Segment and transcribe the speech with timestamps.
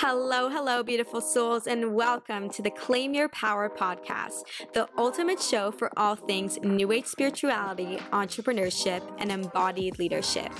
[0.00, 4.42] Hello, hello, beautiful souls, and welcome to the Claim Your Power podcast,
[4.74, 10.52] the ultimate show for all things New Age spirituality, entrepreneurship, and embodied leadership.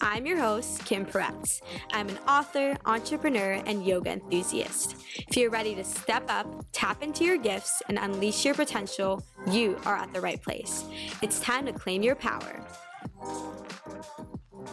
[0.00, 1.60] I'm your host, Kim Peretz.
[1.92, 4.96] I'm an author, entrepreneur, and yoga enthusiast.
[5.14, 9.78] If you're ready to step up, tap into your gifts, and unleash your potential, you
[9.86, 10.84] are at the right place.
[11.22, 12.66] It's time to claim your power.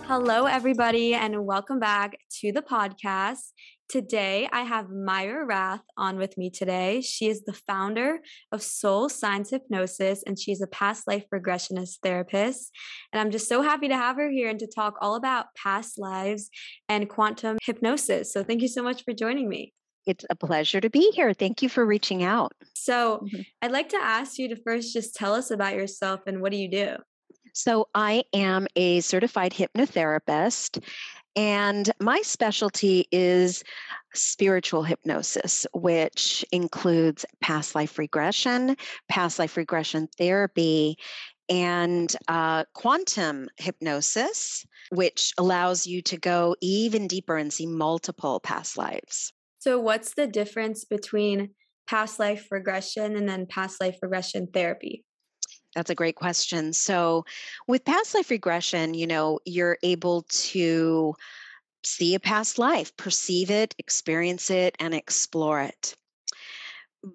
[0.05, 3.51] Hello, everybody, and welcome back to the podcast.
[3.89, 6.99] Today, I have Mayra Rath on with me today.
[6.99, 8.19] She is the founder
[8.51, 12.69] of Soul Signs Hypnosis, and she's a past life regressionist therapist.
[13.13, 15.97] And I'm just so happy to have her here and to talk all about past
[15.97, 16.49] lives
[16.89, 18.33] and quantum hypnosis.
[18.33, 19.73] So, thank you so much for joining me.
[20.05, 21.33] It's a pleasure to be here.
[21.33, 22.51] Thank you for reaching out.
[22.75, 23.41] So, mm-hmm.
[23.61, 26.57] I'd like to ask you to first just tell us about yourself and what do
[26.57, 26.95] you do?
[27.53, 30.83] So, I am a certified hypnotherapist,
[31.37, 33.63] and my specialty is
[34.15, 38.75] spiritual hypnosis, which includes past life regression,
[39.07, 40.97] past life regression therapy,
[41.47, 48.75] and uh, quantum hypnosis, which allows you to go even deeper and see multiple past
[48.75, 49.31] lives.
[49.59, 51.51] So, what's the difference between
[51.87, 55.05] past life regression and then past life regression therapy?
[55.77, 56.73] That's a great question.
[56.73, 57.23] So,
[57.67, 61.13] with past life regression, you know, you're able to
[61.83, 65.95] see a past life, perceive it, experience it, and explore it.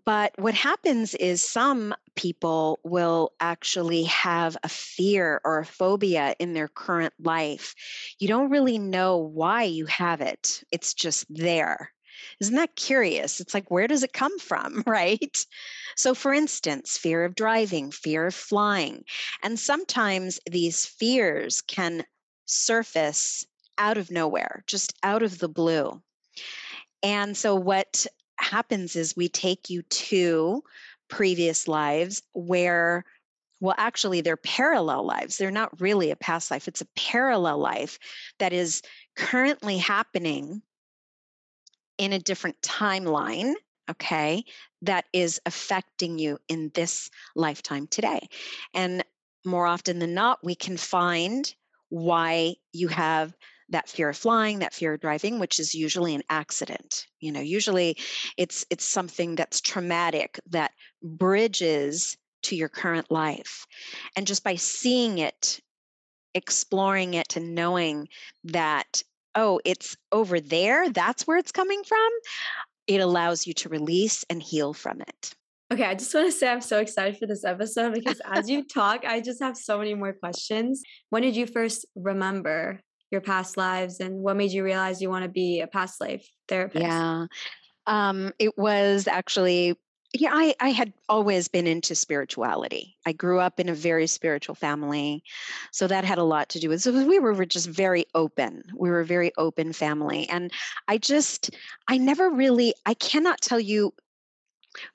[0.05, 6.53] But what happens is some people will actually have a fear or a phobia in
[6.53, 7.75] their current life.
[8.21, 11.91] You don't really know why you have it, it's just there.
[12.41, 13.41] Isn't that curious?
[13.41, 15.47] It's like, where does it come from, right?
[15.97, 19.05] So, for instance, fear of driving, fear of flying.
[19.43, 22.05] And sometimes these fears can
[22.47, 23.47] surface
[23.79, 26.03] out of nowhere, just out of the blue.
[27.03, 28.07] And so, what
[28.37, 30.63] happens is we take you to
[31.09, 33.05] previous lives where
[33.63, 35.39] well, actually, they're parallel lives.
[35.39, 38.01] They're not really a past life, it's a parallel life
[38.41, 38.83] that is
[39.15, 40.63] currently happening
[42.03, 43.55] in a different timeline
[43.91, 44.45] okay,
[44.83, 48.29] that is affecting you in this lifetime today.
[48.75, 49.05] And
[49.45, 51.53] more often than not, we can find
[51.89, 53.35] why you have
[53.69, 57.41] that fear of flying that fear of driving which is usually an accident you know
[57.41, 57.97] usually
[58.37, 63.67] it's it's something that's traumatic that bridges to your current life
[64.15, 65.61] and just by seeing it
[66.35, 68.09] exploring it and knowing
[68.45, 69.03] that
[69.35, 72.11] oh it's over there that's where it's coming from
[72.87, 75.35] it allows you to release and heal from it.
[75.73, 78.65] Okay, I just want to say I'm so excited for this episode because as you
[78.65, 80.83] talk, I just have so many more questions.
[81.09, 85.25] When did you first remember your past lives and what made you realize you want
[85.25, 86.85] to be a past life therapist?
[86.85, 87.27] Yeah.
[87.87, 89.79] Um, it was actually
[90.15, 92.97] yeah, I, I had always been into spirituality.
[93.07, 95.25] I grew up in a very spiritual family.
[95.71, 98.63] So that had a lot to do with so we were just very open.
[98.77, 100.29] We were a very open family.
[100.29, 100.53] And
[100.87, 101.51] I just
[101.89, 103.95] I never really I cannot tell you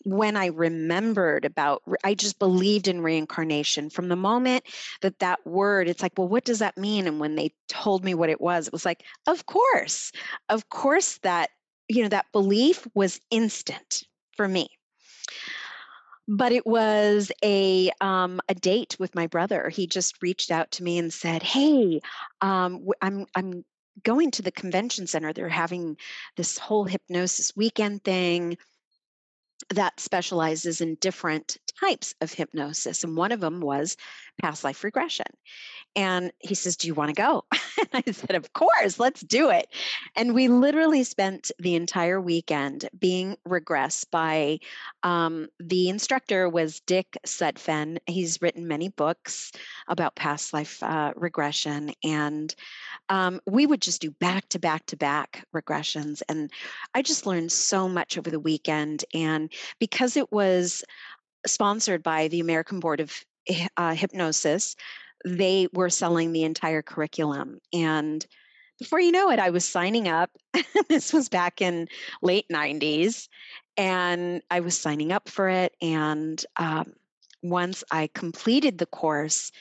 [0.03, 4.63] when I remembered about, I just believed in reincarnation from the moment
[5.01, 7.05] that that word, it's like, well, what does that mean?
[7.05, 10.11] And when they told me what it was, it was like, of course,
[10.49, 11.51] of course, that,
[11.87, 14.03] you know, that belief was instant
[14.35, 14.67] for me
[16.27, 19.69] but it was a um, a date with my brother.
[19.69, 22.01] He just reached out to me and said, "Hey,
[22.41, 23.63] um, I'm I'm
[24.03, 25.33] going to the convention center.
[25.33, 25.97] They're having
[26.35, 28.57] this whole hypnosis weekend thing."
[29.71, 33.03] that specializes in different types of hypnosis.
[33.03, 33.97] And one of them was
[34.41, 35.25] past life regression.
[35.95, 37.43] And he says, Do you want to go?
[37.91, 39.67] and I said, Of course, let's do it.
[40.15, 44.59] And we literally spent the entire weekend being regressed by
[45.03, 47.97] um, the instructor was Dick Sutphen.
[48.05, 49.51] He's written many books
[49.87, 51.93] about past life uh, regression.
[52.03, 52.53] And
[53.09, 56.21] um, we would just do back to back to back regressions.
[56.29, 56.51] And
[56.93, 59.03] I just learned so much over the weekend.
[59.13, 60.83] And because it was
[61.45, 63.13] sponsored by the American Board of
[63.77, 64.75] uh, Hypnosis,
[65.25, 67.59] they were selling the entire curriculum.
[67.73, 68.25] And
[68.79, 70.29] before you know it, I was signing up.
[70.89, 71.87] this was back in
[72.21, 73.27] late 90s.
[73.75, 75.75] And I was signing up for it.
[75.81, 76.93] And um,
[77.43, 79.51] once I completed the course,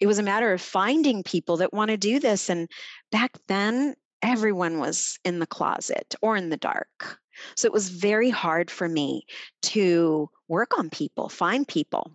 [0.00, 2.48] it was a matter of finding people that want to do this.
[2.48, 2.68] And
[3.10, 7.18] back then, everyone was in the closet or in the dark.
[7.56, 9.24] So it was very hard for me
[9.62, 12.12] to work on people, find people.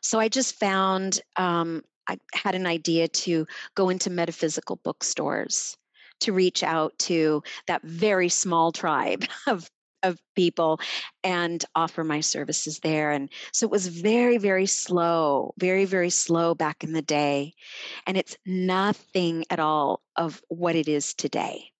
[0.00, 5.76] So I just found um, I had an idea to go into metaphysical bookstores
[6.20, 9.68] to reach out to that very small tribe of
[10.04, 10.80] of people
[11.24, 13.10] and offer my services there.
[13.10, 17.54] And so it was very, very slow, very, very slow back in the day.
[18.06, 21.70] And it's nothing at all of what it is today.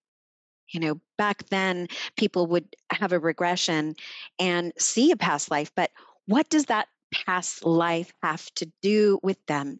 [0.72, 3.94] You know, back then people would have a regression
[4.38, 5.90] and see a past life, but
[6.26, 9.78] what does that past life have to do with them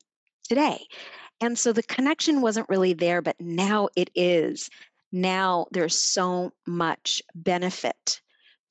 [0.49, 0.87] today?
[1.41, 4.70] And so the connection wasn't really there, but now it is.
[5.11, 8.20] Now there's so much benefit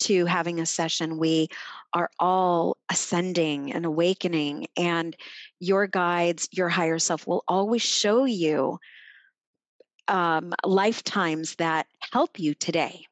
[0.04, 1.18] to having a session.
[1.18, 1.50] We
[1.94, 5.16] are all ascending and awakening, and
[5.60, 8.80] your guides, your higher self will always show you
[10.08, 13.06] um, lifetimes that help you today.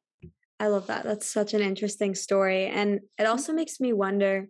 [0.59, 1.03] I love that.
[1.03, 2.67] That's such an interesting story.
[2.67, 3.31] And it mm-hmm.
[3.31, 4.47] also makes me wonder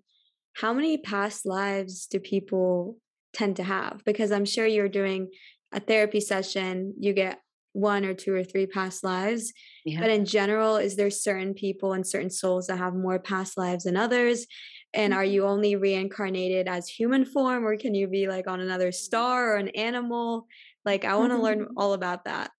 [0.53, 2.97] how many past lives do people
[3.33, 4.01] tend to have?
[4.05, 5.29] Because I'm sure you're doing
[5.71, 7.39] a therapy session, you get
[7.73, 9.53] one or two or three past lives.
[9.85, 10.01] Yeah.
[10.01, 13.85] But in general, is there certain people and certain souls that have more past lives
[13.85, 14.45] than others?
[14.93, 15.33] And are mm-hmm.
[15.33, 19.55] you only reincarnated as human form, or can you be like on another star or
[19.55, 20.47] an animal?
[20.83, 22.51] Like, I want to learn all about that.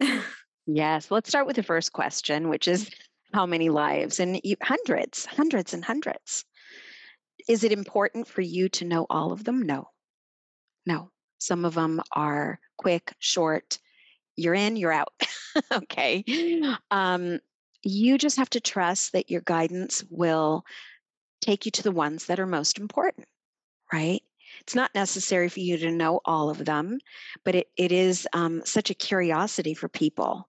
[0.66, 1.10] yes.
[1.10, 2.90] Let's start with the first question, which is
[3.34, 4.20] how many lives?
[4.20, 6.44] And you, hundreds, hundreds, and hundreds.
[7.48, 9.62] Is it important for you to know all of them?
[9.62, 9.88] No.
[10.86, 11.10] No.
[11.38, 13.78] Some of them are quick, short,
[14.42, 15.12] you're in, you're out.
[15.72, 16.24] okay.
[16.90, 17.40] Um,
[17.82, 20.64] you just have to trust that your guidance will
[21.40, 23.26] take you to the ones that are most important,
[23.92, 24.22] right?
[24.60, 26.98] It's not necessary for you to know all of them,
[27.44, 30.48] but it, it is um, such a curiosity for people.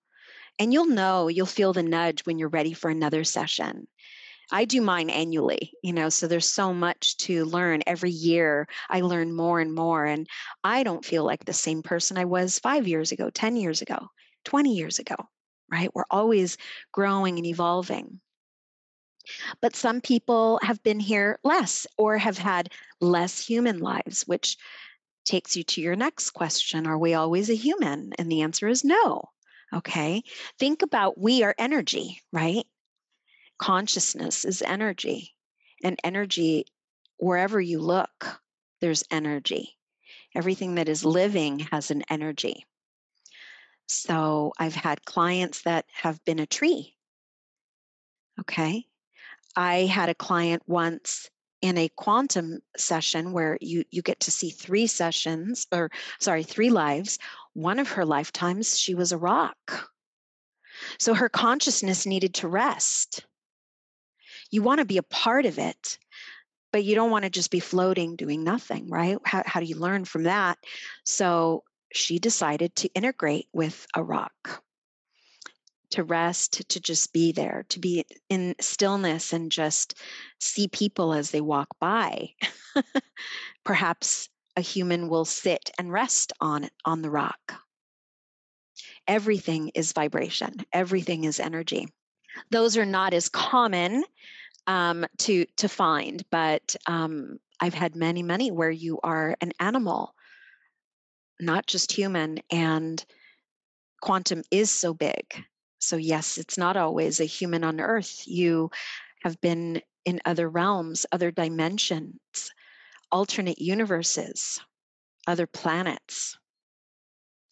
[0.59, 3.87] And you'll know, you'll feel the nudge when you're ready for another session.
[4.51, 7.81] I do mine annually, you know, so there's so much to learn.
[7.87, 10.05] Every year I learn more and more.
[10.05, 10.27] And
[10.63, 14.09] I don't feel like the same person I was five years ago, 10 years ago,
[14.45, 15.15] 20 years ago,
[15.71, 15.89] right?
[15.93, 16.57] We're always
[16.91, 18.19] growing and evolving.
[19.61, 22.69] But some people have been here less or have had
[22.99, 24.57] less human lives, which
[25.25, 28.11] takes you to your next question Are we always a human?
[28.17, 29.29] And the answer is no.
[29.73, 30.23] Okay.
[30.59, 32.65] Think about we are energy, right?
[33.57, 35.33] Consciousness is energy.
[35.83, 36.65] And energy,
[37.17, 38.41] wherever you look,
[38.81, 39.77] there's energy.
[40.35, 42.65] Everything that is living has an energy.
[43.87, 46.95] So I've had clients that have been a tree.
[48.39, 48.85] Okay.
[49.55, 51.29] I had a client once
[51.63, 55.89] in a quantum session where you you get to see three sessions or
[56.19, 57.17] sorry three lives
[57.53, 59.89] one of her lifetimes she was a rock
[60.99, 63.25] so her consciousness needed to rest
[64.53, 65.97] you want to be a part of it
[66.73, 69.17] but you don't want to just be floating doing nothing right?
[69.23, 70.57] How, how do you learn from that?
[71.05, 71.63] So
[71.93, 74.61] she decided to integrate with a rock.
[75.91, 79.93] To rest to just be there to be in stillness and just
[80.39, 82.29] see people as they walk by.
[83.63, 87.61] Perhaps a human will sit and rest on on the rock.
[89.07, 90.55] Everything is vibration.
[90.73, 91.87] Everything is energy.
[92.49, 94.03] Those are not as common
[94.67, 96.23] um, to to find.
[96.29, 100.13] But um, I've had many, many where you are an animal,
[101.39, 103.03] not just human, and
[104.01, 105.45] quantum is so big.
[105.79, 108.23] So yes, it's not always a human on Earth.
[108.25, 108.71] You
[109.23, 112.17] have been in other realms, other dimensions,
[113.11, 114.59] alternate universes,
[115.27, 116.37] other planets,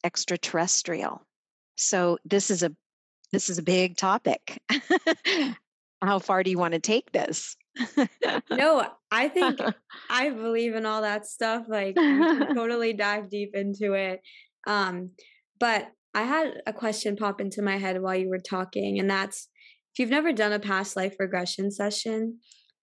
[0.04, 1.26] extraterrestrial.
[1.76, 2.76] So this is a
[3.32, 4.62] this is a big topic.
[6.02, 7.56] how far do you want to take this?
[8.52, 9.60] no, I think
[10.10, 11.66] I believe in all that stuff.
[11.68, 14.22] Like totally dive deep into it.
[14.68, 15.12] Um,
[15.60, 19.48] but I had a question pop into my head while you were talking, and that's
[19.94, 22.40] if you've never done a past life regression session,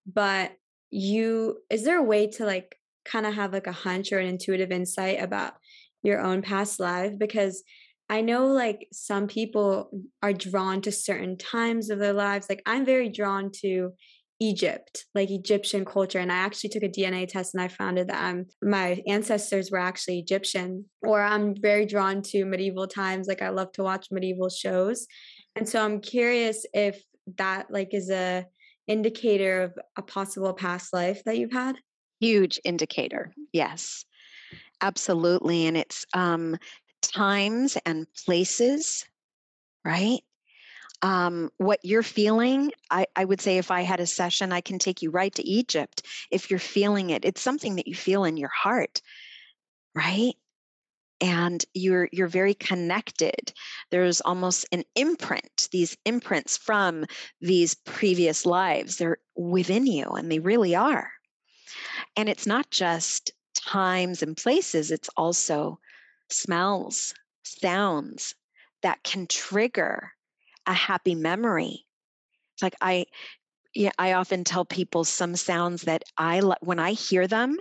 [0.07, 0.53] but
[0.91, 4.27] you is there a way to like kind of have like a hunch or an
[4.27, 5.55] intuitive insight about
[6.03, 7.13] your own past life?
[7.19, 7.63] Because
[8.09, 9.91] I know like some people
[10.23, 12.47] are drawn to certain times of their lives.
[12.49, 13.93] Like I'm very drawn to
[14.41, 16.19] Egypt, like Egyptian culture.
[16.19, 19.79] And I actually took a DNA test and I found that I'm my ancestors were
[19.79, 20.87] actually Egyptian.
[21.03, 23.27] Or I'm very drawn to medieval times.
[23.27, 25.07] Like I love to watch medieval shows.
[25.57, 27.03] And so I'm curious if
[27.37, 28.47] that like is a
[28.87, 31.77] indicator of a possible past life that you've had.
[32.21, 33.35] Huge indicator.
[33.53, 34.05] Yes.
[34.81, 35.67] Absolutely.
[35.67, 36.57] And it's um
[37.03, 39.07] times and places,
[39.85, 40.21] right?
[41.01, 44.79] Um, what you're feeling, I, I would say if I had a session, I can
[44.79, 46.03] take you right to Egypt.
[46.31, 49.01] If you're feeling it, it's something that you feel in your heart,
[49.95, 50.35] right?
[51.21, 53.53] and you're you're very connected
[53.91, 57.05] there's almost an imprint these imprints from
[57.41, 61.11] these previous lives they're within you and they really are
[62.17, 65.79] and it's not just times and places it's also
[66.31, 68.35] smells sounds
[68.83, 70.13] that can trigger
[70.67, 71.87] a happy memory
[72.55, 73.07] it's like i
[73.75, 77.57] yeah i often tell people some sounds that i when i hear them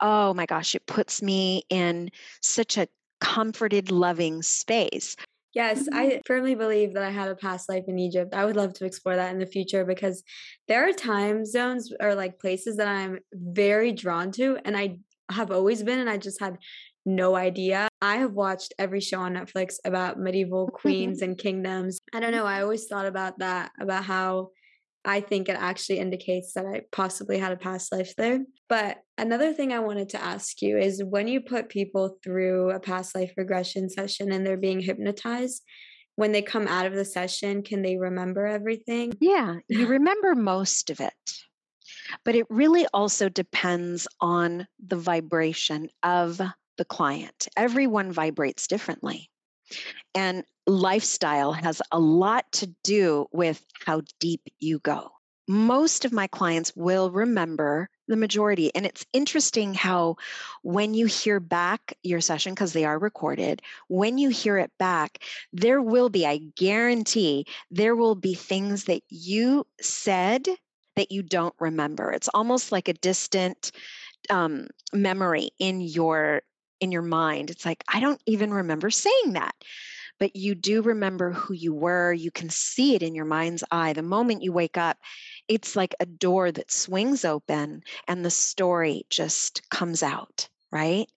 [0.00, 2.10] oh my gosh, it puts me in
[2.40, 2.88] such a
[3.20, 5.16] comforted, loving space.
[5.52, 8.34] Yes, I firmly believe that I had a past life in Egypt.
[8.34, 10.22] I would love to explore that in the future because
[10.68, 14.98] there are time zones or like places that I'm very drawn to, and I
[15.30, 16.58] have always been, and I just had
[17.16, 17.88] no idea.
[18.00, 21.98] I have watched every show on Netflix about medieval queens and kingdoms.
[22.14, 22.46] I don't know.
[22.46, 24.50] I always thought about that, about how
[25.04, 28.40] I think it actually indicates that I possibly had a past life there.
[28.68, 32.80] But another thing I wanted to ask you is when you put people through a
[32.80, 35.62] past life regression session and they're being hypnotized,
[36.16, 39.14] when they come out of the session, can they remember everything?
[39.20, 41.14] Yeah, you remember most of it.
[42.24, 46.40] But it really also depends on the vibration of
[46.80, 47.46] the client.
[47.58, 49.28] Everyone vibrates differently.
[50.14, 55.10] And lifestyle has a lot to do with how deep you go.
[55.46, 58.74] Most of my clients will remember the majority.
[58.74, 60.16] And it's interesting how,
[60.62, 65.22] when you hear back your session, because they are recorded, when you hear it back,
[65.52, 70.46] there will be, I guarantee, there will be things that you said
[70.96, 72.10] that you don't remember.
[72.10, 73.70] It's almost like a distant
[74.30, 76.40] um, memory in your
[76.80, 77.50] in your mind.
[77.50, 79.54] It's like, I don't even remember saying that.
[80.18, 82.12] But you do remember who you were.
[82.12, 83.92] You can see it in your mind's eye.
[83.94, 84.98] The moment you wake up,
[85.48, 91.08] it's like a door that swings open and the story just comes out, right?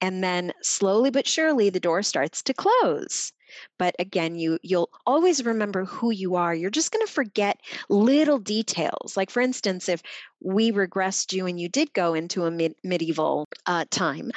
[0.00, 3.32] And then slowly but surely the door starts to close
[3.78, 8.38] but again you you'll always remember who you are you're just going to forget little
[8.38, 10.02] details like for instance if
[10.40, 14.30] we regressed you and you did go into a mid- medieval uh, time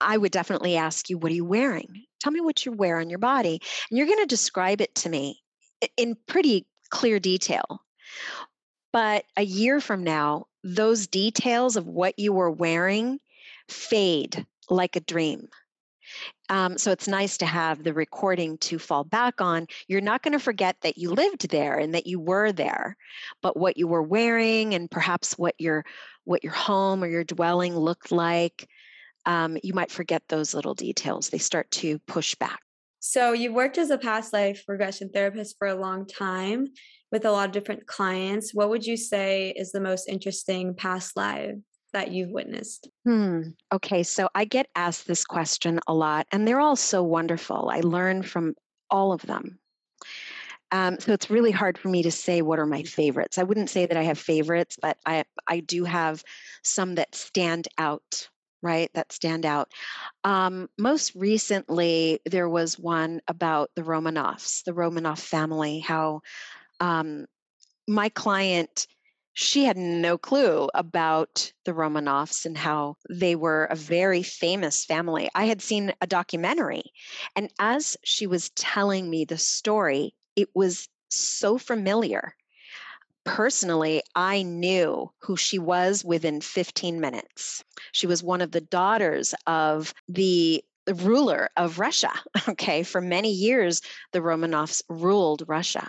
[0.00, 2.04] I would definitely ask you, what are you wearing?
[2.20, 3.60] Tell me what you wear on your body.
[3.90, 5.40] And you're going to describe it to me
[5.96, 7.82] in pretty clear detail.
[8.92, 13.20] But a year from now, those details of what you were wearing
[13.68, 15.48] fade like a dream.
[16.48, 19.66] Um, so it's nice to have the recording to fall back on.
[19.88, 22.96] You're not going to forget that you lived there and that you were there,
[23.42, 25.84] but what you were wearing and perhaps what your
[26.24, 28.68] what your home or your dwelling looked like,
[29.28, 31.28] um, you might forget those little details.
[31.28, 32.60] They start to push back.
[32.98, 36.66] So, you've worked as a past life regression therapist for a long time
[37.12, 38.52] with a lot of different clients.
[38.52, 41.54] What would you say is the most interesting past life
[41.92, 42.88] that you've witnessed?
[43.04, 43.42] Hmm.
[43.72, 44.02] Okay.
[44.02, 47.70] So, I get asked this question a lot, and they're all so wonderful.
[47.70, 48.54] I learn from
[48.90, 49.58] all of them.
[50.70, 53.38] Um, so it's really hard for me to say what are my favorites.
[53.38, 56.22] I wouldn't say that I have favorites, but I I do have
[56.62, 58.28] some that stand out
[58.62, 59.72] right that stand out.
[60.24, 66.20] Um, most recently there was one about the romanovs the romanov family how
[66.80, 67.26] um,
[67.86, 68.86] my client
[69.34, 75.30] she had no clue about the romanovs and how they were a very famous family.
[75.32, 76.82] I had seen a documentary
[77.36, 82.34] and as she was telling me the story it was so familiar
[83.28, 87.62] personally, I knew who she was within 15 minutes.
[87.92, 92.12] She was one of the daughters of the ruler of Russia.
[92.48, 93.82] Okay, for many years,
[94.12, 95.86] the Romanovs ruled Russia.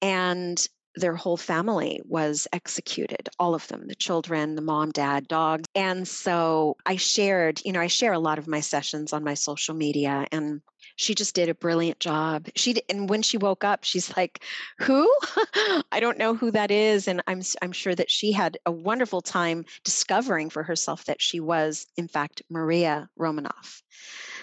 [0.00, 0.66] And
[0.96, 5.64] their whole family was executed, all of them, the children, the mom, dad, dogs.
[5.74, 9.34] And so I shared, you know, I share a lot of my sessions on my
[9.34, 10.62] social media and
[10.96, 12.48] she just did a brilliant job.
[12.54, 14.42] She and when she woke up, she's like,
[14.78, 15.10] "Who?
[15.92, 19.20] I don't know who that is." And I'm I'm sure that she had a wonderful
[19.20, 23.82] time discovering for herself that she was in fact Maria Romanov.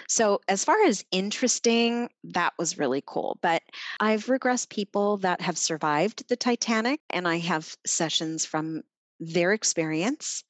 [0.08, 3.38] So, as far as interesting, that was really cool.
[3.40, 3.62] But
[4.00, 8.82] I've regressed people that have survived the Titanic, and I have sessions from
[9.20, 10.44] their experience.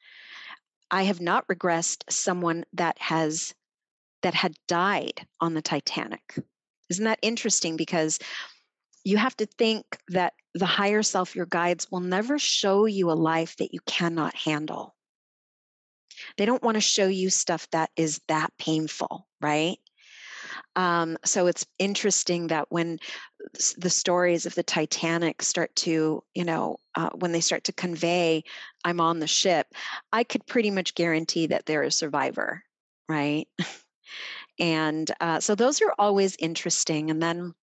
[0.90, 3.54] I have not regressed someone that has
[4.23, 6.38] that had died on the Titanic.
[6.88, 7.76] Isn't that interesting?
[7.76, 8.19] Because
[9.05, 13.14] you have to think that the higher self, your guides, will never show you a
[13.14, 14.95] life that you cannot handle.
[16.37, 19.79] They don't want to show you stuff that is that painful, right?
[20.76, 22.99] Um, so it's interesting that when
[23.76, 28.45] the stories of the Titanic start to, you know, uh, when they start to convey,
[28.85, 29.67] I'm on the ship,
[30.12, 32.62] I could pretty much guarantee that they're a survivor,
[33.09, 33.47] right?
[34.59, 37.11] And uh, so those are always interesting.
[37.11, 37.54] And then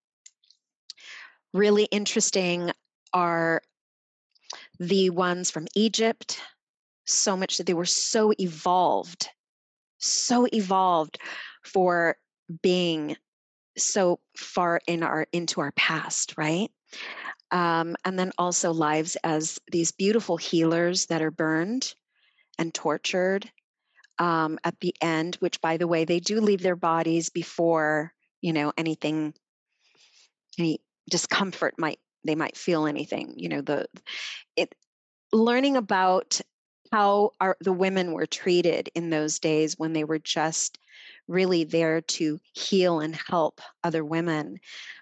[1.53, 2.71] really interesting
[3.13, 3.61] are
[4.79, 6.41] the ones from Egypt,
[7.05, 9.29] so much that they were so evolved,
[9.97, 11.19] so evolved
[11.63, 12.17] for
[12.61, 13.15] being
[13.77, 16.69] so far in our into our past, right?
[17.51, 21.93] Um, and then also lives as these beautiful healers that are burned
[22.57, 23.49] and tortured
[24.19, 28.53] um, at the end, which, by the way, they do leave their bodies before you
[28.53, 29.33] know anything,
[30.57, 33.33] any discomfort might they might feel anything.
[33.37, 33.87] You know the
[34.55, 34.75] it
[35.31, 36.41] learning about
[36.91, 40.79] how our, the women were treated in those days when they were just
[41.27, 44.57] really there to heal and help other women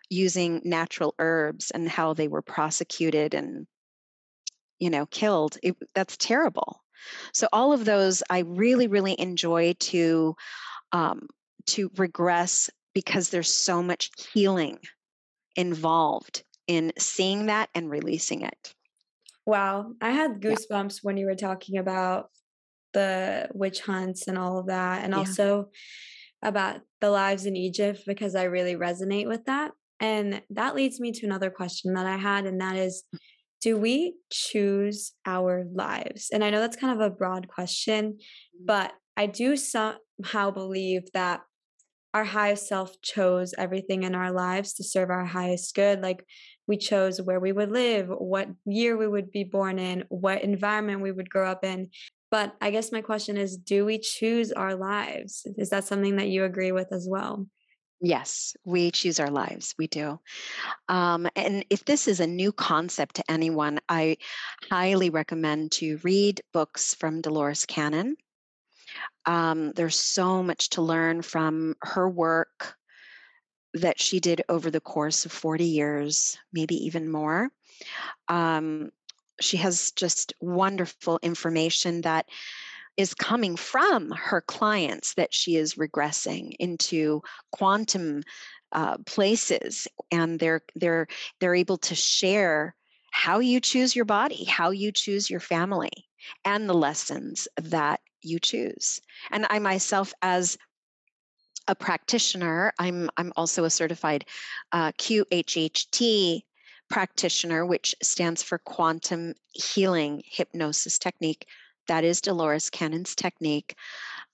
[0.09, 3.67] using natural herbs and how they were prosecuted and
[4.79, 6.81] you know killed it, that's terrible
[7.33, 10.35] so all of those I really, really enjoy to
[10.91, 11.27] um,
[11.67, 14.79] to regress because there's so much healing
[15.55, 18.73] involved in seeing that and releasing it.
[19.45, 20.99] Wow, I had goosebumps yeah.
[21.03, 22.29] when you were talking about
[22.93, 25.19] the witch hunts and all of that, and yeah.
[25.19, 25.69] also
[26.41, 29.71] about the lives in Egypt because I really resonate with that.
[29.99, 33.19] And that leads me to another question that I had, and that is mm
[33.61, 36.29] do we choose our lives?
[36.31, 38.65] And I know that's kind of a broad question, mm-hmm.
[38.65, 41.41] but I do somehow believe that
[42.13, 46.01] our highest self chose everything in our lives to serve our highest good.
[46.01, 46.25] Like
[46.67, 51.01] we chose where we would live, what year we would be born in, what environment
[51.01, 51.89] we would grow up in.
[52.29, 55.45] But I guess my question is do we choose our lives?
[55.57, 57.47] Is that something that you agree with as well?
[57.99, 59.73] Yes, we choose our lives.
[59.77, 60.19] We do.
[60.87, 64.17] Um, and if this is a new concept to anyone, I
[64.69, 68.15] highly recommend to read books from Dolores Cannon.
[69.25, 72.75] Um, there's so much to learn from her work
[73.73, 77.49] that she did over the course of 40 years, maybe even more.
[78.27, 78.91] Um,
[79.39, 82.27] she has just wonderful information that
[82.97, 88.23] is coming from her clients that she is regressing into quantum
[88.73, 91.07] uh, places and they're they're
[91.39, 92.75] they're able to share
[93.11, 95.91] how you choose your body how you choose your family
[96.43, 98.99] and the lessons that you choose.
[99.31, 100.57] And i myself as
[101.69, 104.25] a practitioner i'm i'm also a certified
[104.71, 106.43] uh, qhht
[106.89, 111.45] practitioner which stands for quantum healing hypnosis technique
[111.87, 113.75] that is Dolores Cannon's technique.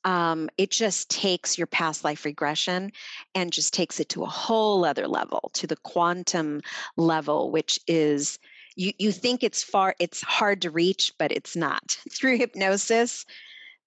[0.06, 2.92] Um, it just takes your past life regression
[3.36, 6.62] and just takes it to a whole other level, to the quantum
[6.98, 8.38] level, which is
[8.76, 11.98] you, you think it's far, it's hard to reach, but it's not.
[12.12, 13.26] Through hypnosis,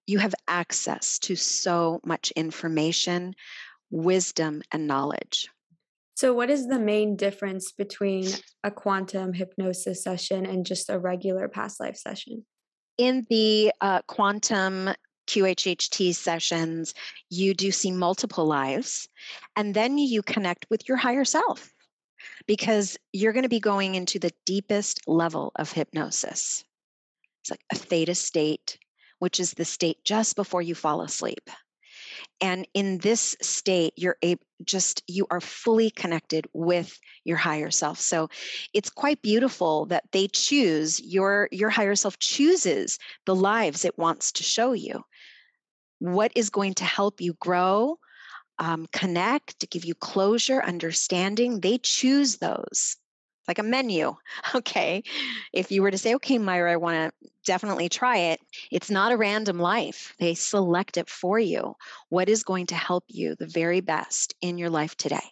[0.07, 3.35] you have access to so much information,
[3.91, 5.49] wisdom, and knowledge.
[6.15, 8.27] So, what is the main difference between
[8.63, 12.45] a quantum hypnosis session and just a regular past life session?
[12.97, 14.89] In the uh, quantum
[15.27, 16.93] QHHT sessions,
[17.29, 19.07] you do see multiple lives,
[19.55, 21.73] and then you connect with your higher self
[22.47, 26.63] because you're going to be going into the deepest level of hypnosis.
[27.41, 28.79] It's like a theta state,
[29.19, 31.49] which is the state just before you fall asleep
[32.41, 37.99] and in this state you're able just you are fully connected with your higher self.
[37.99, 38.29] So
[38.73, 44.31] it's quite beautiful that they choose your your higher self chooses the lives it wants
[44.33, 45.03] to show you.
[45.99, 47.99] What is going to help you grow
[48.59, 52.97] um, connect give you closure understanding they choose those
[53.47, 54.15] like a menu.
[54.55, 55.03] Okay.
[55.53, 58.39] If you were to say, okay, Mayra, I want to definitely try it,
[58.71, 60.13] it's not a random life.
[60.19, 61.75] They select it for you.
[62.09, 65.25] What is going to help you the very best in your life today?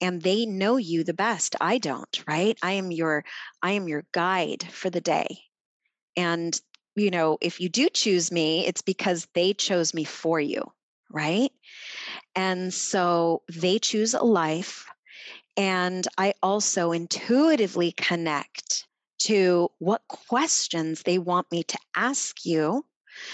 [0.00, 1.56] And they know you the best.
[1.60, 2.58] I don't, right?
[2.62, 3.24] I am your
[3.62, 5.44] I am your guide for the day.
[6.16, 6.58] And
[6.96, 10.72] you know, if you do choose me, it's because they chose me for you,
[11.10, 11.52] right?
[12.36, 14.86] And so they choose a life
[15.60, 18.86] and I also intuitively connect
[19.24, 22.86] to what questions they want me to ask you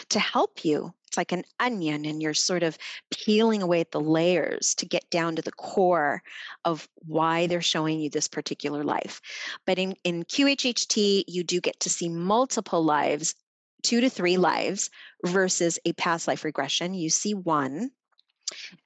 [0.08, 0.92] to help you.
[1.06, 2.76] It's like an onion, and you're sort of
[3.12, 6.20] peeling away at the layers to get down to the core
[6.64, 9.20] of why they're showing you this particular life.
[9.64, 13.36] But in, in QHHT, you do get to see multiple lives,
[13.84, 14.90] two to three lives,
[15.24, 16.92] versus a past life regression.
[16.92, 17.92] You see one.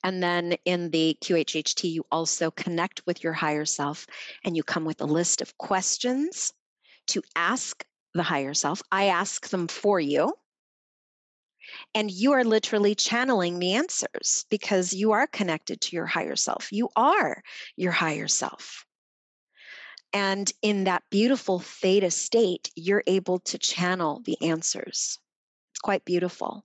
[0.02, 4.06] And then in the QHHT, you also connect with your higher self
[4.44, 6.52] and you come with a list of questions
[7.08, 8.82] to ask the higher self.
[8.90, 10.34] I ask them for you.
[11.94, 16.72] And you are literally channeling the answers because you are connected to your higher self.
[16.72, 17.42] You are
[17.76, 18.84] your higher self.
[20.12, 25.18] And in that beautiful theta state, you're able to channel the answers.
[25.72, 26.64] It's quite beautiful.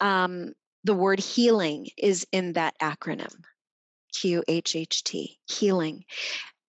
[0.00, 0.52] Um,
[0.84, 3.32] the word healing is in that acronym
[4.14, 6.04] QHHT, healing.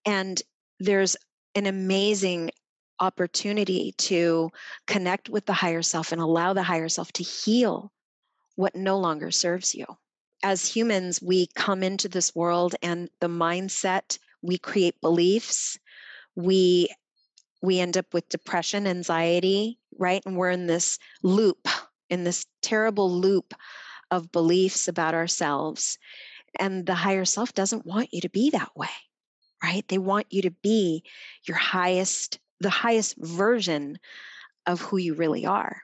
[0.05, 0.41] And
[0.79, 1.15] there's
[1.55, 2.51] an amazing
[2.99, 4.49] opportunity to
[4.87, 7.91] connect with the higher self and allow the higher self to heal
[8.55, 9.85] what no longer serves you.
[10.43, 15.77] As humans, we come into this world and the mindset, we create beliefs,
[16.35, 16.89] we
[17.61, 20.21] we end up with depression, anxiety, right?
[20.25, 21.65] And we're in this loop,
[22.09, 23.53] in this terrible loop
[24.13, 25.97] of beliefs about ourselves.
[26.59, 28.87] And the higher self doesn't want you to be that way,
[29.63, 29.83] right?
[29.87, 31.03] They want you to be
[31.47, 33.97] your highest the highest version
[34.67, 35.81] of who you really are.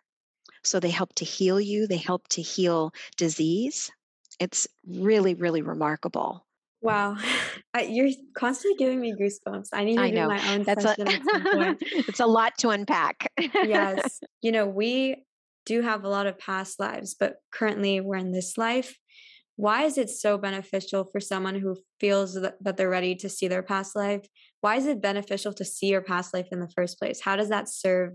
[0.63, 3.91] So they help to heal you, they help to heal disease.
[4.39, 6.45] It's really, really remarkable.
[6.81, 7.17] Wow,
[7.87, 9.69] you're constantly giving me goosebumps.
[9.73, 10.27] I need to I do know.
[10.27, 11.77] my own That's session a, at some point.
[12.07, 13.31] it's a lot to unpack.
[13.37, 15.25] yes, you know we
[15.69, 18.97] do have a lot of past lives, but currently we're in this life.
[19.55, 23.47] Why is it so beneficial for someone who feels that, that they're ready to see
[23.47, 24.25] their past life
[24.61, 27.21] why is it beneficial to see your past life in the first place?
[27.21, 28.13] How does that serve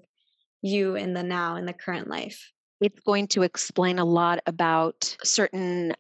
[0.62, 2.50] you in the now, in the current life?
[2.80, 5.94] It's going to explain a lot about certain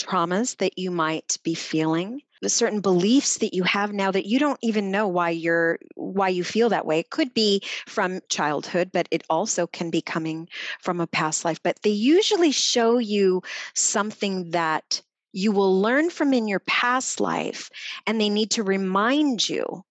[0.00, 4.58] traumas that you might be feeling certain beliefs that you have now that you don't
[4.62, 9.08] even know why you're why you feel that way it could be from childhood but
[9.10, 10.48] it also can be coming
[10.80, 13.42] from a past life but they usually show you
[13.74, 17.70] something that you will learn from in your past life
[18.06, 19.84] and they need to remind you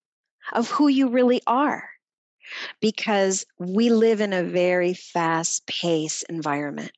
[0.54, 1.90] of who you really are
[2.82, 6.92] because we live in a very fast paced environment.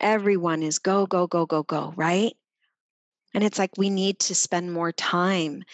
[0.00, 2.34] Everyone is go, go, go, go, go, right?
[3.34, 5.64] And it's like we need to spend more time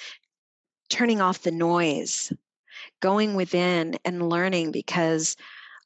[0.88, 2.32] turning off the noise,
[3.00, 5.36] going within and learning because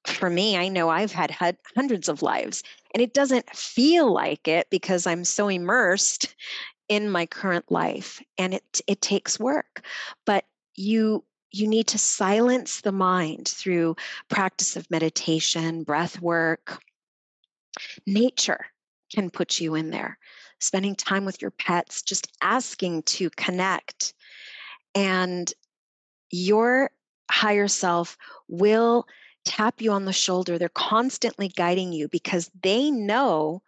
[0.07, 1.35] for me, I know I've had
[1.75, 2.63] hundreds of lives
[2.95, 6.35] and it doesn't feel like it because I'm so immersed
[6.89, 9.85] in my current life and it it takes work.
[10.27, 10.45] But
[10.77, 13.97] you you need to silence the mind through
[14.29, 16.83] practice of meditation, breath work.
[18.07, 18.67] Nature
[19.13, 20.19] can put you in there.
[20.65, 24.15] Spending time with your pets, just asking to connect.
[24.95, 25.53] And
[26.31, 26.91] your
[27.31, 28.17] higher self
[28.49, 29.07] will
[29.45, 30.57] tap you on the shoulder.
[30.57, 33.63] They're constantly guiding you because they know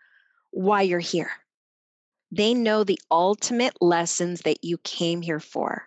[0.52, 1.30] why you're here.
[2.32, 5.84] They know the ultimate lessons that you came here for.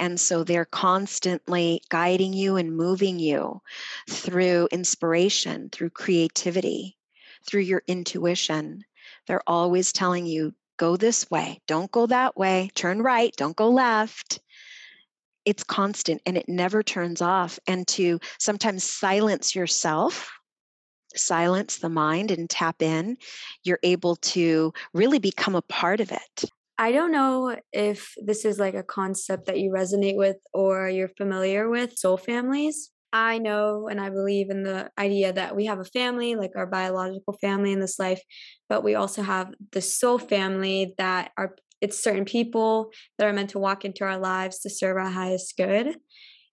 [0.00, 3.62] And so they're constantly guiding you and moving you
[4.08, 6.96] through inspiration, through creativity,
[7.46, 8.84] through your intuition.
[9.28, 13.70] They're always telling you, go this way, don't go that way, turn right, don't go
[13.70, 14.40] left.
[15.44, 17.58] It's constant and it never turns off.
[17.66, 20.30] And to sometimes silence yourself
[21.16, 23.16] silence the mind and tap in,
[23.64, 26.50] you're able to really become a part of it.
[26.78, 31.08] I don't know if this is like a concept that you resonate with or you're
[31.08, 32.90] familiar with soul families.
[33.12, 36.66] I know and I believe in the idea that we have a family, like our
[36.66, 38.20] biological family in this life,
[38.68, 43.50] but we also have the soul family that are it's certain people that are meant
[43.50, 45.96] to walk into our lives to serve our highest good.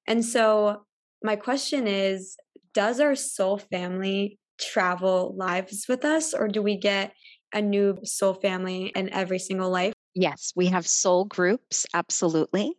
[0.08, 0.84] And so
[1.24, 2.38] my question is,
[2.74, 7.14] does our soul family travel lives with us or do we get
[7.54, 9.94] a new soul family in every single life?
[10.14, 12.74] Yes, we have soul groups, absolutely.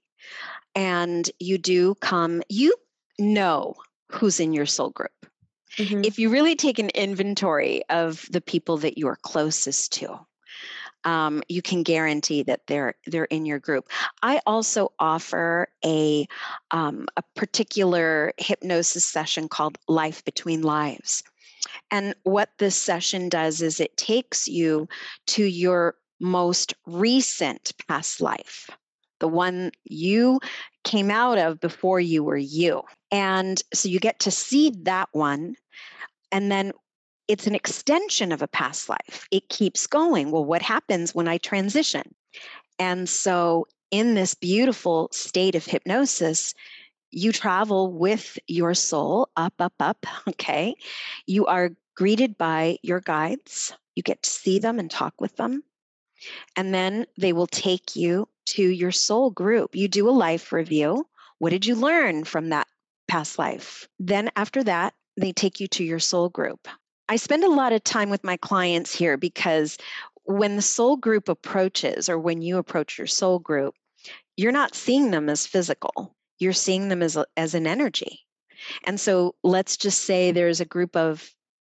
[0.74, 2.74] And you do come, you
[3.18, 3.74] know
[4.10, 5.10] who's in your soul group.
[5.76, 6.02] Mm-hmm.
[6.04, 10.18] If you really take an inventory of the people that you are closest to,
[11.04, 13.88] um, you can guarantee that they're they're in your group.
[14.22, 16.26] I also offer a
[16.70, 21.22] um, a particular hypnosis session called Life Between Lives,
[21.90, 24.88] and what this session does is it takes you
[25.28, 28.70] to your most recent past life,
[29.20, 30.40] the one you
[30.86, 32.82] came out of before you were you.
[33.10, 35.56] And so you get to see that one.
[36.30, 36.72] And then
[37.26, 39.26] it's an extension of a past life.
[39.32, 40.30] It keeps going.
[40.30, 42.14] Well, what happens when I transition?
[42.78, 46.54] And so, in this beautiful state of hypnosis,
[47.10, 50.06] you travel with your soul up, up, up.
[50.28, 50.74] Okay.
[51.26, 53.72] You are greeted by your guides.
[53.96, 55.62] You get to see them and talk with them.
[56.54, 59.74] And then they will take you to your soul group.
[59.74, 61.06] You do a life review.
[61.38, 62.66] What did you learn from that
[63.08, 63.88] past life?
[63.98, 66.68] Then, after that, they take you to your soul group.
[67.08, 69.78] I spend a lot of time with my clients here because
[70.24, 73.74] when the soul group approaches, or when you approach your soul group,
[74.36, 78.20] you're not seeing them as physical, you're seeing them as, a, as an energy.
[78.84, 81.30] And so let's just say there's a group of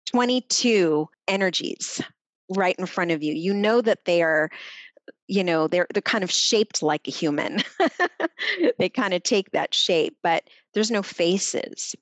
[0.07, 2.01] 22 energies
[2.49, 3.35] right in front of you.
[3.35, 4.51] You know that they are
[5.29, 7.63] you know they're they're kind of shaped like a human
[8.79, 11.95] they kind of take that shape but there's no faces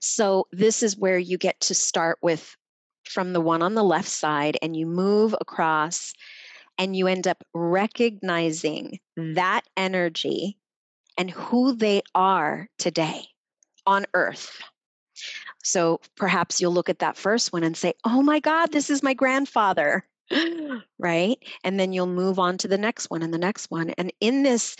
[0.00, 2.56] so this is where you get to start with
[3.04, 6.12] from the one on the left side and you move across
[6.78, 10.58] and you end up recognizing that energy
[11.18, 13.22] and who they are today
[13.86, 14.60] on earth.
[15.62, 19.02] So perhaps you'll look at that first one and say, Oh my God, this is
[19.02, 20.04] my grandfather.
[20.98, 21.38] Right?
[21.64, 23.90] And then you'll move on to the next one and the next one.
[23.90, 24.76] And in this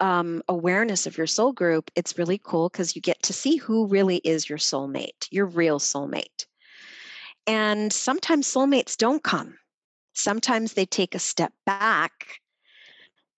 [0.00, 3.86] um, awareness of your soul group, it's really cool because you get to see who
[3.86, 6.46] really is your soulmate, your real soulmate.
[7.46, 9.58] And sometimes soulmates don't come.
[10.14, 12.40] Sometimes they take a step back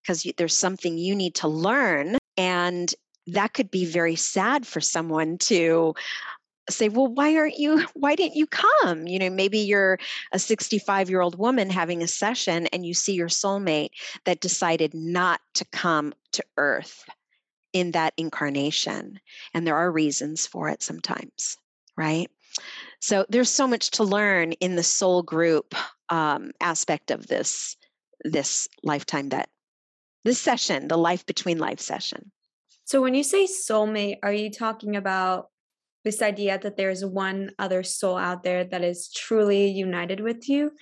[0.02, 2.16] because there's something you need to learn.
[2.36, 2.92] And
[3.26, 5.94] that could be very sad for someone to
[6.70, 9.98] say well why aren't you why didn't you come you know maybe you're
[10.32, 13.90] a 65 year old woman having a session and you see your soulmate
[14.24, 17.04] that decided not to come to earth
[17.72, 19.20] in that incarnation
[19.54, 21.56] and there are reasons for it sometimes
[21.96, 22.30] right
[23.00, 25.74] so there's so much to learn in the soul group
[26.08, 27.76] um, aspect of this
[28.24, 29.48] this lifetime that
[30.24, 32.30] this session, the life between life session.
[32.84, 35.48] So when you say soulmate, are you talking about
[36.04, 40.72] this idea that there's one other soul out there that is truly united with you?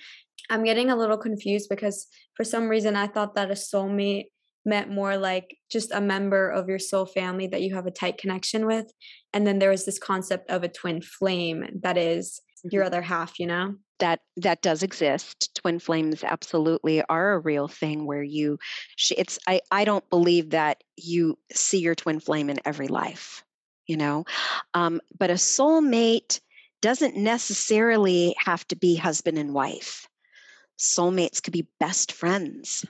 [0.49, 4.25] I'm getting a little confused because for some reason I thought that a soulmate
[4.65, 8.17] meant more like just a member of your soul family that you have a tight
[8.17, 8.91] connection with.
[9.33, 12.87] And then there was this concept of a twin flame that is your mm-hmm.
[12.87, 13.75] other half, you know?
[13.99, 15.53] That that does exist.
[15.55, 18.57] Twin flames absolutely are a real thing where you
[19.11, 23.43] it's I I don't believe that you see your twin flame in every life,
[23.89, 24.25] you know.
[24.73, 26.39] Um, but a soulmate
[26.81, 30.07] doesn't necessarily have to be husband and wife.
[30.77, 32.85] Soulmates could be best friends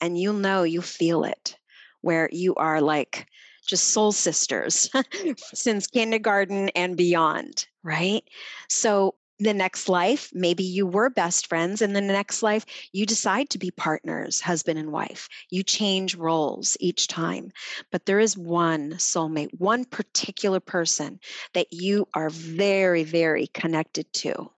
[0.00, 1.56] and you'll know, you feel it,
[2.02, 3.26] where you are like
[3.66, 4.90] just soul sisters
[5.54, 8.24] since kindergarten and beyond, right?
[8.68, 13.50] So the next life, maybe you were best friends, and the next life, you decide
[13.50, 15.28] to be partners, husband and wife.
[15.50, 17.52] You change roles each time.
[17.90, 21.20] But there is one soulmate, one particular person
[21.54, 24.50] that you are very, very connected to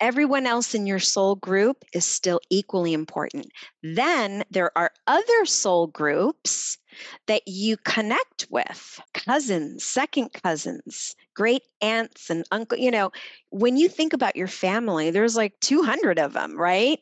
[0.00, 3.46] everyone else in your soul group is still equally important.
[3.82, 6.78] Then there are other soul groups
[7.26, 12.78] that you connect with cousins, second cousins, great aunts, and uncle.
[12.78, 13.10] You know,
[13.50, 17.00] when you think about your family, there's like 200 of them, right?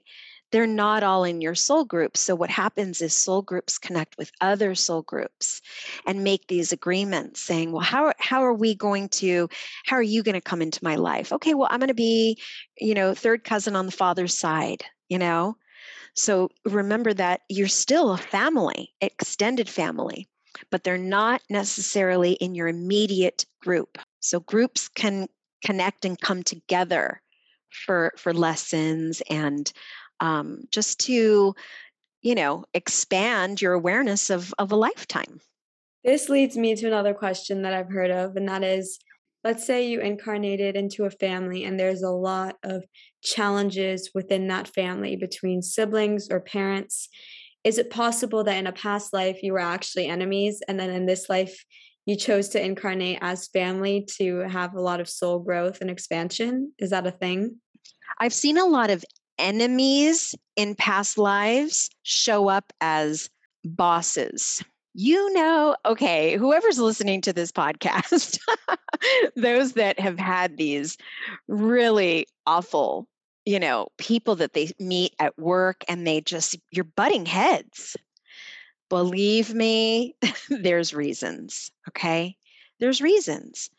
[0.53, 2.17] They're not all in your soul group.
[2.17, 5.61] So, what happens is soul groups connect with other soul groups
[6.07, 9.49] and make these agreements saying, well, how, how are we going to,
[9.87, 11.33] how are you going to come into my life?
[11.33, 12.39] Okay, well, I'm going to be,
[12.79, 15.57] you know, third cousin on the father's side, you know?
[16.15, 20.29] So, remember that you're still a family, extended family,
[20.71, 23.99] but they're not necessarily in your immediate group.
[24.21, 25.29] So, groups can
[25.65, 27.23] connect and come together
[27.73, 29.73] for for lessons and
[30.23, 31.55] um, just to
[32.23, 35.41] you know expand your awareness of of a lifetime.
[36.05, 38.99] This leads me to another question that i've heard of and that is
[39.45, 42.85] let's say you incarnated into a family and there's a lot of
[43.23, 47.09] challenges within that family between siblings or parents.
[47.65, 51.07] Is it possible that in a past life you were actually enemies and then in
[51.07, 51.65] this life
[52.07, 56.73] you chose to incarnate as family to have a lot of soul growth and expansion?
[56.79, 57.57] Is that a thing?
[58.19, 59.05] I've seen a lot of
[59.43, 63.29] enemies in past lives show up as
[63.65, 64.63] bosses.
[64.95, 68.39] You know, okay, whoever's listening to this podcast,
[69.37, 70.97] those that have had these
[71.49, 73.09] really awful,
[73.45, 77.97] you know, people that they meet at work and they just, you're butting heads.
[78.91, 80.15] Believe me,
[80.51, 82.37] there's reasons, okay?
[82.79, 83.71] There's reasons.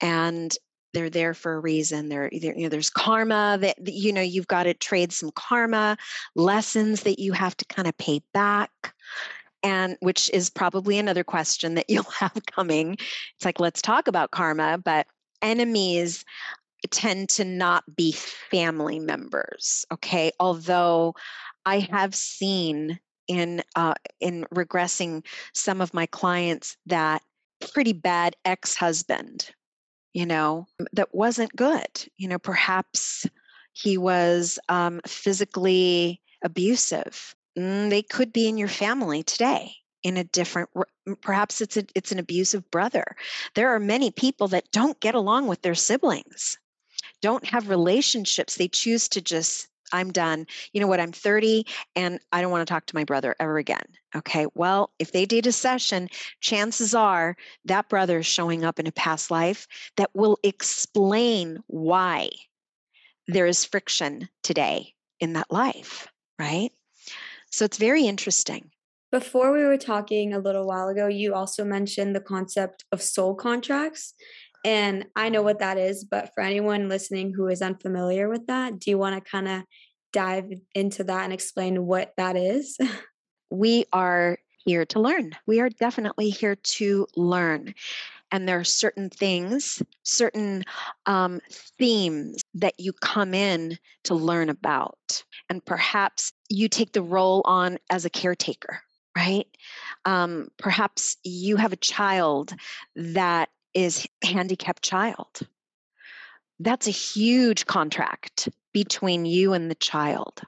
[0.00, 0.56] And
[0.92, 4.64] they're there for a reason they're you know there's karma that you know you've got
[4.64, 5.96] to trade some karma
[6.34, 8.94] lessons that you have to kind of pay back
[9.62, 12.92] and which is probably another question that you'll have coming.
[12.94, 15.06] It's like let's talk about karma but
[15.42, 16.24] enemies
[16.90, 20.32] tend to not be family members okay?
[20.40, 21.14] Although
[21.66, 22.98] i have seen
[23.28, 25.24] in uh, in regressing
[25.54, 27.22] some of my clients that
[27.72, 29.50] pretty bad ex-husband
[30.12, 32.08] you know, that wasn't good.
[32.16, 33.26] You know, perhaps
[33.72, 37.34] he was um, physically abusive.
[37.58, 40.70] Mm, they could be in your family today in a different
[41.20, 43.04] perhaps it's a, it's an abusive brother
[43.54, 46.56] there are many people that don't get along with their siblings
[47.20, 50.46] don't have relationships they choose to just I'm done.
[50.72, 51.00] You know what?
[51.00, 53.84] I'm 30 and I don't want to talk to my brother ever again.
[54.14, 54.46] Okay.
[54.54, 56.08] Well, if they did a session,
[56.40, 62.30] chances are that brother is showing up in a past life that will explain why
[63.28, 66.08] there is friction today in that life.
[66.38, 66.70] Right.
[67.50, 68.70] So it's very interesting.
[69.12, 73.34] Before we were talking a little while ago, you also mentioned the concept of soul
[73.34, 74.14] contracts.
[74.64, 78.78] And I know what that is, but for anyone listening who is unfamiliar with that,
[78.78, 79.62] do you want to kind of
[80.12, 82.78] dive into that and explain what that is?
[83.50, 85.32] we are here to learn.
[85.46, 87.74] We are definitely here to learn.
[88.32, 90.64] And there are certain things, certain
[91.06, 91.40] um,
[91.78, 95.24] themes that you come in to learn about.
[95.48, 98.80] And perhaps you take the role on as a caretaker,
[99.16, 99.48] right?
[100.04, 102.54] Um, perhaps you have a child
[102.94, 105.40] that is handicapped child.
[106.60, 110.42] That's a huge contract between you and the child.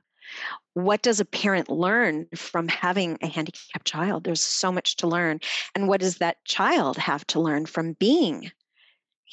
[0.74, 4.24] What does a parent learn from having a handicapped child?
[4.24, 5.40] There's so much to learn.
[5.74, 8.50] And what does that child have to learn from being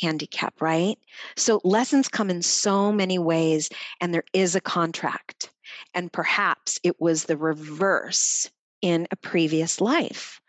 [0.02, 0.98] handicapped, right?
[1.36, 3.70] So lessons come in so many ways,
[4.02, 5.52] and there is a contract.
[5.94, 8.50] And perhaps it was the reverse
[8.82, 10.40] in a previous life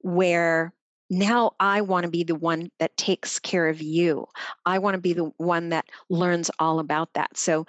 [0.00, 0.72] where
[1.10, 4.26] now I want to be the one that takes care of you.
[4.66, 7.36] I want to be the one that learns all about that.
[7.36, 7.66] So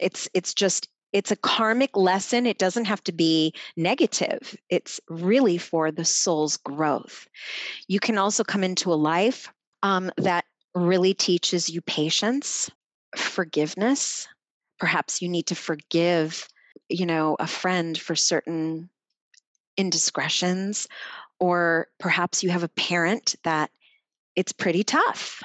[0.00, 2.44] it's it's just it's a karmic lesson.
[2.44, 4.56] It doesn't have to be negative.
[4.68, 7.28] It's really for the soul's growth.
[7.86, 9.48] You can also come into a life
[9.84, 12.68] um, that really teaches you patience,
[13.16, 14.26] forgiveness.
[14.80, 16.48] Perhaps you need to forgive,
[16.88, 18.90] you know, a friend for certain
[19.76, 20.88] indiscretions
[21.38, 23.70] or perhaps you have a parent that
[24.34, 25.44] it's pretty tough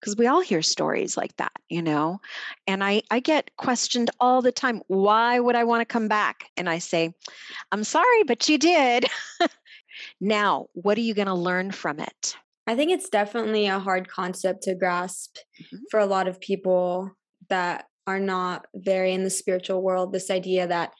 [0.00, 2.20] because we all hear stories like that you know?
[2.66, 6.44] And i i get questioned all the time why would i want to come back?
[6.56, 7.12] And i say
[7.72, 9.06] i'm sorry but you did.
[10.20, 12.36] Now what are you going to learn from it?
[12.66, 15.76] I think it's definitely a hard concept to grasp mm-hmm.
[15.90, 17.12] for a lot of people
[17.48, 20.92] that are not very in the spiritual world this idea that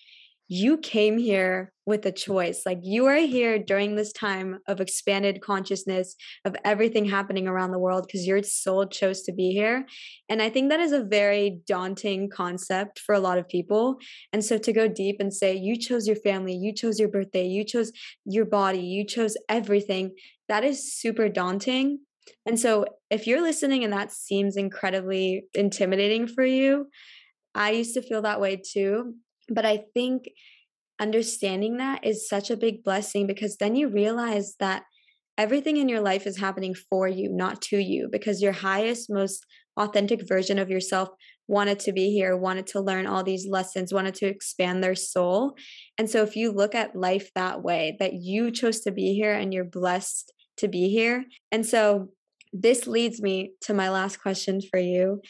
[0.48, 2.62] you came here with a choice.
[2.64, 7.78] Like you are here during this time of expanded consciousness of everything happening around the
[7.78, 9.87] world because your soul chose to be here.
[10.28, 13.96] And I think that is a very daunting concept for a lot of people.
[14.32, 17.46] And so to go deep and say, you chose your family, you chose your birthday,
[17.46, 17.92] you chose
[18.24, 20.12] your body, you chose everything,
[20.48, 22.00] that is super daunting.
[22.44, 26.88] And so if you're listening and that seems incredibly intimidating for you,
[27.54, 29.14] I used to feel that way too
[29.48, 30.28] but I think
[31.00, 34.85] understanding that is such a big blessing because then you realize that
[35.38, 39.44] everything in your life is happening for you, not to you, because your highest, most
[39.76, 41.11] authentic version of yourself
[41.48, 45.54] wanted to be here, wanted to learn all these lessons, wanted to expand their soul.
[45.98, 49.35] And so, if you look at life that way, that you chose to be here
[49.35, 51.24] and you're blessed to be here.
[51.52, 52.09] And so,
[52.52, 55.20] this leads me to my last question for you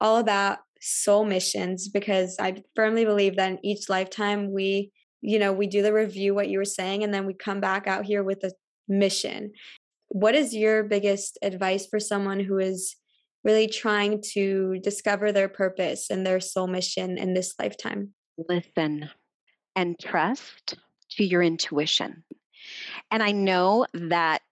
[0.00, 4.90] all about soul missions because I firmly believe that in each lifetime we,
[5.20, 7.86] you know, we do the review what you were saying and then we come back
[7.86, 8.50] out here with a
[8.88, 9.52] mission.
[10.08, 12.96] What is your biggest advice for someone who is
[13.44, 18.12] really trying to discover their purpose and their soul mission in this lifetime?
[18.48, 19.08] Listen
[19.76, 20.76] and trust
[21.12, 22.24] to your intuition.
[23.10, 24.42] And I know that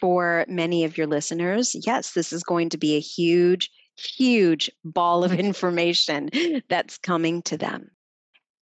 [0.00, 5.24] for many of your listeners, yes, this is going to be a huge huge ball
[5.24, 6.30] of information
[6.68, 7.90] that's coming to them.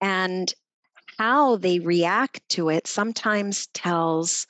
[0.00, 0.52] And
[1.18, 4.46] how they react to it sometimes tells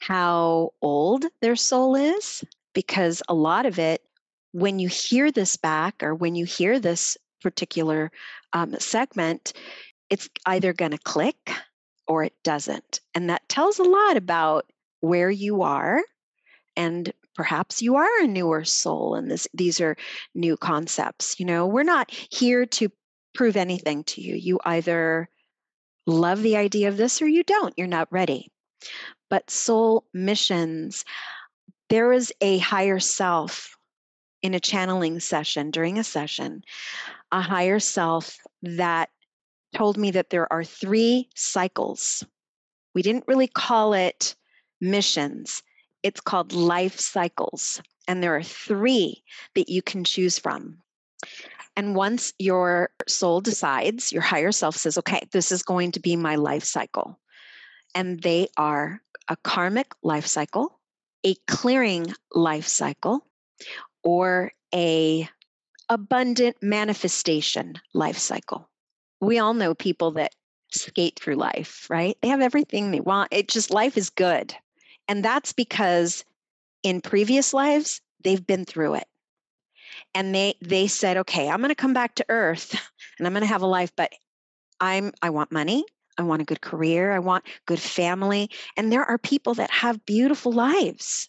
[0.00, 4.02] how old their soul is, because a lot of it,
[4.52, 8.10] when you hear this back or when you hear this particular
[8.52, 9.52] um, segment,
[10.10, 11.50] it's either going to click
[12.06, 13.00] or it doesn't.
[13.14, 14.66] And that tells a lot about
[15.00, 16.02] where you are
[16.76, 19.96] and perhaps you are a newer soul and this these are
[20.34, 21.66] new concepts you know?
[21.66, 22.90] We're not here to
[23.34, 24.34] prove anything to you.
[24.34, 25.28] You either
[26.06, 27.74] love the idea of this or you don't.
[27.76, 28.50] You're not ready.
[29.28, 31.04] But soul missions
[31.88, 33.76] there is a higher self
[34.42, 36.62] in a channeling session during a session
[37.32, 39.10] a higher self that
[39.74, 42.24] told me that there are three cycles.
[42.94, 44.34] We didn't really call it
[44.80, 45.62] missions
[46.02, 47.80] it's called life cycles.
[48.08, 49.22] And there are three
[49.54, 50.78] that you can choose from.
[51.76, 56.16] And once your soul decides, your higher self says, okay, this is going to be
[56.16, 57.18] my life cycle.
[57.94, 60.78] And they are a karmic life cycle,
[61.24, 63.26] a clearing life cycle,
[64.02, 65.28] or a
[65.88, 68.68] abundant manifestation life cycle.
[69.20, 70.34] We all know people that
[70.72, 72.16] skate through life, right?
[72.22, 73.32] They have everything they want.
[73.32, 74.54] It just life is good.
[75.08, 76.24] And that's because
[76.82, 79.06] in previous lives they've been through it.
[80.14, 82.74] And they they said, "Okay, I'm going to come back to earth
[83.18, 84.12] and I'm going to have a life, but
[84.80, 85.84] I'm I want money,
[86.18, 90.06] I want a good career, I want good family." And there are people that have
[90.06, 91.28] beautiful lives.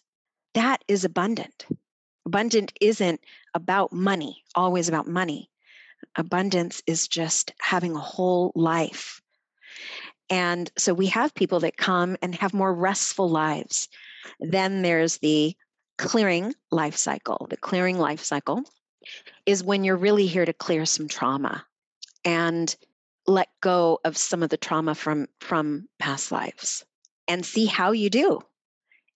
[0.54, 1.66] That is abundant.
[2.26, 3.20] Abundant isn't
[3.54, 5.50] about money, always about money.
[6.16, 9.22] Abundance is just having a whole life.
[10.30, 13.88] And so we have people that come and have more restful lives.
[14.40, 15.56] Then there's the
[15.96, 17.46] clearing life cycle.
[17.48, 18.62] The clearing life cycle
[19.46, 21.64] is when you're really here to clear some trauma
[22.24, 22.74] and
[23.26, 26.84] let go of some of the trauma from from past lives
[27.26, 28.40] and see how you do.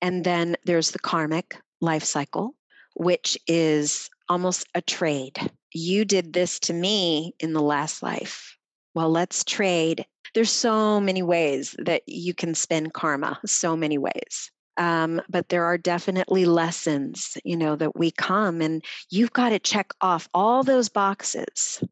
[0.01, 2.55] And then there's the karmic life cycle,
[2.95, 5.39] which is almost a trade.
[5.73, 8.59] You did this to me in the last life.
[8.95, 10.05] Well, let's trade.
[10.35, 14.51] There's so many ways that you can spend karma, so many ways.
[14.79, 19.59] Um, but there are definitely lessons, you know, that we come and you've got to
[19.59, 21.83] check off all those boxes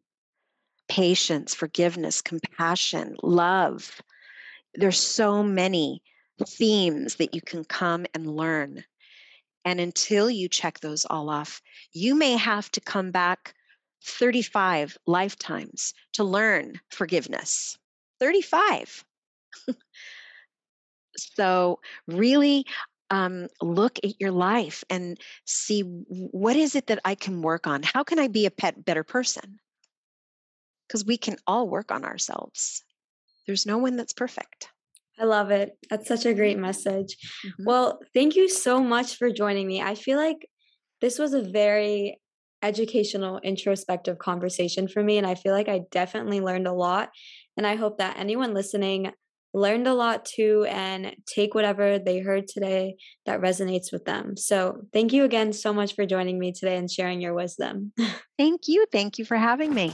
[0.89, 4.03] patience, forgiveness, compassion, love.
[4.75, 6.03] There's so many
[6.45, 8.83] themes that you can come and learn.
[9.65, 11.63] And until you check those all off,
[11.93, 13.55] you may have to come back
[14.03, 17.79] 35 lifetimes to learn forgiveness.
[18.21, 19.05] 35.
[21.17, 22.65] so, really
[23.11, 27.83] um, look at your life and see what is it that I can work on?
[27.83, 29.59] How can I be a pet, better person?
[30.87, 32.85] Because we can all work on ourselves.
[33.47, 34.69] There's no one that's perfect.
[35.19, 35.77] I love it.
[35.91, 37.17] That's such a great message.
[37.45, 37.65] Mm-hmm.
[37.65, 39.83] Well, thank you so much for joining me.
[39.83, 40.49] I feel like
[41.01, 42.19] this was a very
[42.63, 45.19] educational, introspective conversation for me.
[45.19, 47.11] And I feel like I definitely learned a lot.
[47.61, 49.13] And I hope that anyone listening
[49.53, 52.97] learned a lot too and take whatever they heard today
[53.27, 54.35] that resonates with them.
[54.39, 57.93] So, thank you again so much for joining me today and sharing your wisdom.
[58.39, 58.87] Thank you.
[58.91, 59.93] Thank you for having me.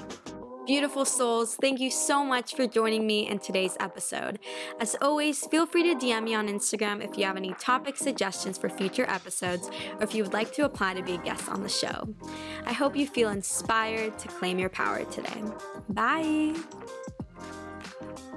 [0.65, 4.39] Beautiful souls, thank you so much for joining me in today's episode.
[4.81, 8.59] As always, feel free to DM me on Instagram if you have any topic suggestions
[8.59, 11.65] for future episodes or if you would like to apply to be a guest on
[11.65, 12.15] the show.
[12.65, 15.43] I hope you feel inspired to claim your power today.
[15.89, 16.55] Bye
[18.03, 18.36] oh